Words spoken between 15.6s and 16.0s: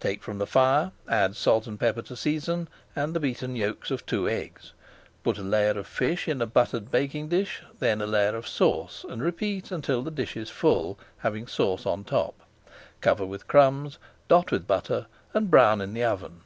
in